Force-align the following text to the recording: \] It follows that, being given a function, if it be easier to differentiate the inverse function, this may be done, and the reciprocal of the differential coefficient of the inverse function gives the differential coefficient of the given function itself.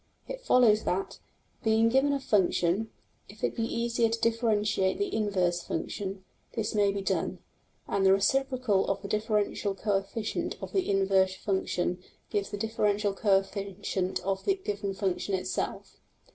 \] 0.17 0.27
It 0.27 0.41
follows 0.41 0.83
that, 0.85 1.19
being 1.63 1.87
given 1.87 2.11
a 2.11 2.19
function, 2.19 2.89
if 3.29 3.43
it 3.43 3.55
be 3.55 3.63
easier 3.71 4.09
to 4.09 4.19
differentiate 4.19 4.97
the 4.97 5.13
inverse 5.15 5.61
function, 5.61 6.23
this 6.53 6.73
may 6.73 6.91
be 6.91 7.03
done, 7.03 7.37
and 7.87 8.03
the 8.03 8.11
reciprocal 8.11 8.87
of 8.87 9.03
the 9.03 9.07
differential 9.07 9.75
coefficient 9.75 10.57
of 10.59 10.73
the 10.73 10.89
inverse 10.89 11.35
function 11.35 11.99
gives 12.31 12.49
the 12.49 12.57
differential 12.57 13.13
coefficient 13.13 14.19
of 14.21 14.43
the 14.43 14.55
given 14.55 14.95
function 14.95 15.35
itself. 15.35 15.97